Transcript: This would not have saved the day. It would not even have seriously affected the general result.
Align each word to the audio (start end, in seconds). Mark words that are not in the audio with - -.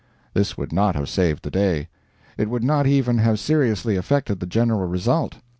This 0.33 0.57
would 0.57 0.73
not 0.73 0.95
have 0.95 1.07
saved 1.09 1.43
the 1.43 1.51
day. 1.51 1.87
It 2.35 2.49
would 2.49 2.63
not 2.63 2.87
even 2.87 3.19
have 3.19 3.39
seriously 3.39 3.95
affected 3.95 4.39
the 4.39 4.47
general 4.47 4.87
result. 4.87 5.35